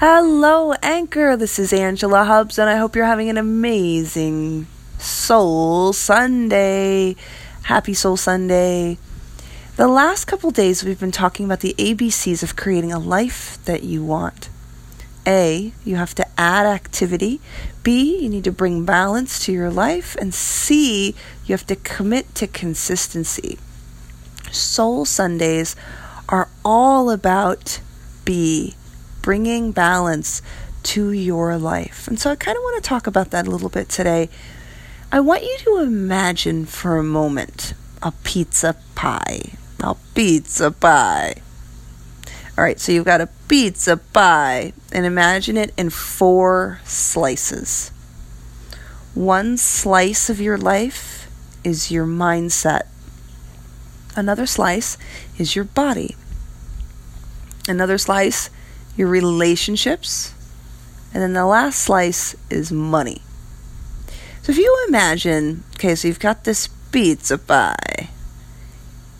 [0.00, 1.36] Hello, Anchor.
[1.36, 4.68] This is Angela Hubs, and I hope you're having an amazing
[5.00, 7.16] Soul Sunday.
[7.64, 8.98] Happy Soul Sunday.
[9.74, 13.82] The last couple days, we've been talking about the ABCs of creating a life that
[13.82, 14.48] you want.
[15.26, 17.40] A, you have to add activity.
[17.82, 20.14] B, you need to bring balance to your life.
[20.20, 23.58] And C, you have to commit to consistency.
[24.52, 25.74] Soul Sundays
[26.28, 27.80] are all about
[28.24, 28.76] B,
[29.28, 30.40] bringing balance
[30.82, 32.08] to your life.
[32.08, 34.30] And so I kind of want to talk about that a little bit today.
[35.12, 39.52] I want you to imagine for a moment a pizza pie.
[39.80, 41.42] A pizza pie.
[42.56, 47.92] All right, so you've got a pizza pie, and imagine it in four slices.
[49.12, 51.28] One slice of your life
[51.62, 52.86] is your mindset,
[54.16, 54.96] another slice
[55.36, 56.16] is your body,
[57.68, 58.48] another slice,
[58.98, 60.34] your relationships,
[61.14, 63.22] and then the last slice is money.
[64.42, 68.10] So if you imagine, okay, so you've got this pizza pie.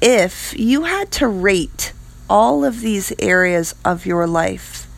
[0.00, 1.92] If you had to rate
[2.28, 4.88] all of these areas of your life,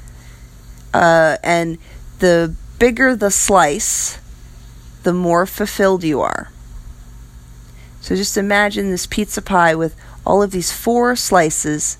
[0.94, 1.78] uh, and
[2.20, 4.18] the bigger the slice,
[5.02, 6.50] the more fulfilled you are.
[8.00, 11.98] So just imagine this pizza pie with all of these four slices.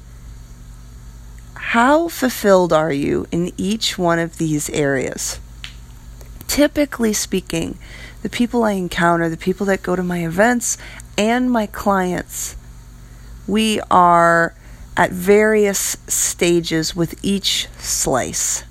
[1.72, 5.38] How fulfilled are you in each one of these areas?
[6.46, 7.76] Typically speaking,
[8.22, 10.78] the people I encounter, the people that go to my events,
[11.18, 12.56] and my clients,
[13.46, 14.54] we are
[14.96, 18.64] at various stages with each slice.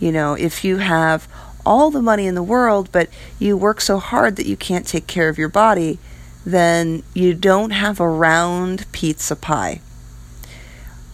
[0.00, 1.28] You know, if you have
[1.64, 5.06] all the money in the world, but you work so hard that you can't take
[5.06, 6.00] care of your body,
[6.44, 9.80] then you don't have a round pizza pie.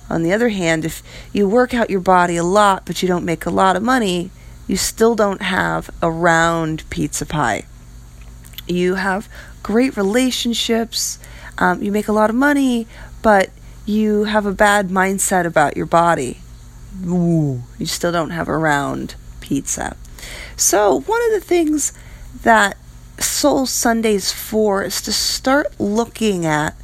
[0.09, 3.25] On the other hand, if you work out your body a lot, but you don't
[3.25, 4.31] make a lot of money,
[4.67, 7.65] you still don't have a round pizza pie.
[8.67, 9.29] You have
[9.63, 11.19] great relationships,
[11.59, 12.87] um, you make a lot of money,
[13.23, 13.51] but
[13.85, 16.39] you have a bad mindset about your body.
[17.07, 19.97] Ooh, you still don't have a round pizza.
[20.57, 21.93] So, one of the things
[22.43, 22.77] that
[23.19, 26.75] Soul Sundays for is to start looking at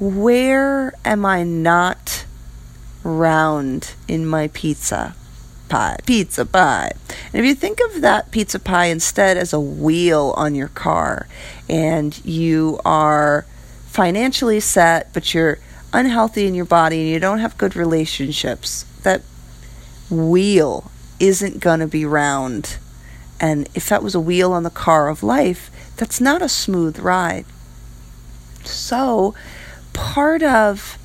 [0.00, 2.17] where am I not
[3.08, 5.14] round in my pizza
[5.68, 5.98] pie?
[6.06, 6.92] Pizza pie.
[7.32, 11.26] And if you think of that pizza pie instead as a wheel on your car
[11.68, 13.46] and you are
[13.86, 15.58] financially set, but you're
[15.92, 19.22] unhealthy in your body and you don't have good relationships, that
[20.10, 20.90] wheel
[21.20, 22.78] isn't going to be round.
[23.40, 26.98] And if that was a wheel on the car of life, that's not a smooth
[26.98, 27.44] ride.
[28.64, 29.34] So,
[29.92, 30.98] part of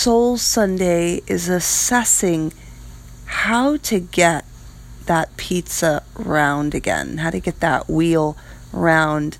[0.00, 2.54] Soul Sunday is assessing
[3.26, 4.46] how to get
[5.04, 8.34] that pizza round again, how to get that wheel
[8.72, 9.36] round.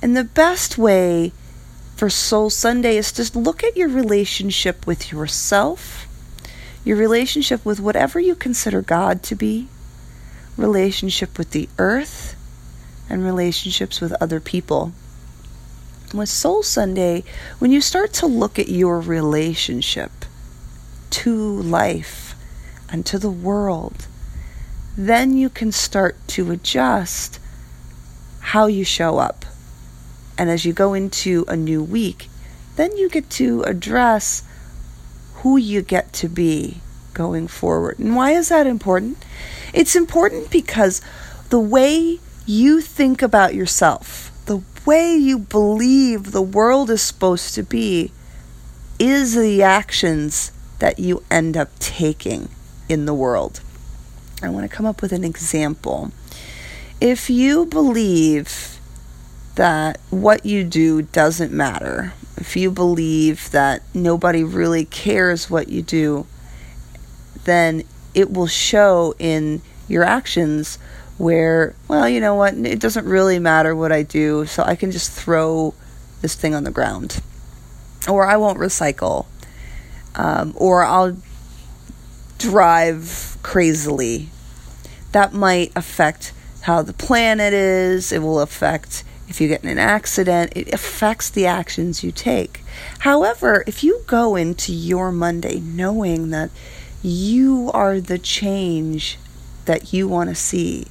[0.00, 1.32] And the best way
[1.96, 6.06] for Soul Sunday is just look at your relationship with yourself,
[6.84, 9.66] your relationship with whatever you consider God to be,
[10.56, 12.36] relationship with the earth,
[13.10, 14.92] and relationships with other people.
[16.14, 17.24] With Soul Sunday,
[17.58, 20.12] when you start to look at your relationship
[21.10, 22.34] to life
[22.88, 24.06] and to the world,
[24.96, 27.40] then you can start to adjust
[28.40, 29.44] how you show up
[30.36, 32.28] and as you go into a new week,
[32.76, 34.42] then you get to address
[35.36, 36.78] who you get to be
[37.12, 37.98] going forward.
[37.98, 39.18] And why is that important?
[39.72, 41.00] It's important because
[41.50, 44.32] the way you think about yourself,
[44.86, 48.12] way you believe the world is supposed to be,
[48.98, 52.48] is the actions that you end up taking
[52.88, 53.60] in the world.
[54.42, 56.12] I want to come up with an example.
[57.00, 58.78] If you believe
[59.54, 65.82] that what you do doesn't matter, if you believe that nobody really cares what you
[65.82, 66.26] do,
[67.44, 67.84] then
[68.14, 70.78] it will show in your actions
[71.18, 74.90] where, well, you know what, it doesn't really matter what I do, so I can
[74.90, 75.74] just throw
[76.22, 77.20] this thing on the ground.
[78.08, 79.26] Or I won't recycle.
[80.14, 81.16] Um, or I'll
[82.38, 84.28] drive crazily.
[85.12, 86.32] That might affect
[86.62, 91.30] how the planet is, it will affect if you get in an accident, it affects
[91.30, 92.62] the actions you take.
[93.00, 96.50] However, if you go into your Monday knowing that
[97.02, 99.18] you are the change
[99.66, 100.86] that you want to see,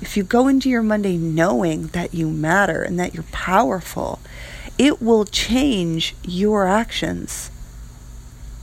[0.00, 4.20] if you go into your Monday knowing that you matter and that you're powerful,
[4.78, 7.50] it will change your actions.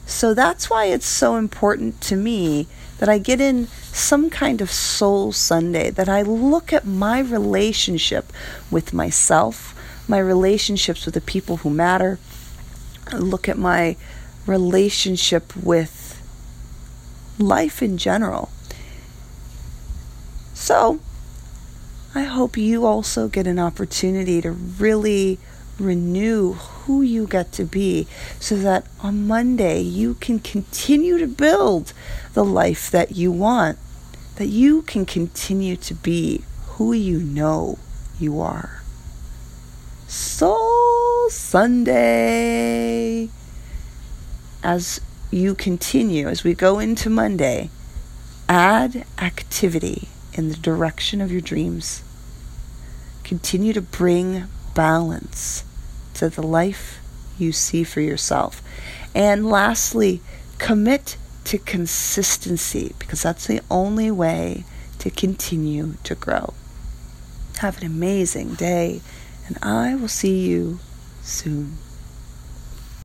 [0.06, 2.68] So that's why it's so important to me
[3.00, 8.31] that I get in some kind of soul Sunday, that I look at my relationship
[8.69, 9.76] with myself,
[10.08, 12.19] my relationships with the people who matter,
[13.08, 13.96] I look at my
[14.46, 16.22] relationship with
[17.40, 18.50] life in general.
[20.63, 21.01] So,
[22.15, 25.38] I hope you also get an opportunity to really
[25.77, 28.07] renew who you get to be
[28.39, 31.92] so that on Monday you can continue to build
[32.33, 33.77] the life that you want,
[34.38, 36.45] that you can continue to be
[36.77, 37.77] who you know
[38.18, 38.83] you are.
[40.07, 43.27] Soul Sunday.
[44.63, 47.69] As you continue, as we go into Monday,
[48.48, 52.03] add activity in the direction of your dreams.
[53.24, 55.63] Continue to bring balance
[56.15, 57.00] to the life
[57.38, 58.62] you see for yourself.
[59.15, 60.21] And lastly,
[60.57, 64.65] commit to consistency because that's the only way
[65.00, 66.53] to continue to grow.
[67.59, 69.01] Have an amazing day,
[69.47, 70.80] and I will see you
[71.21, 71.77] soon.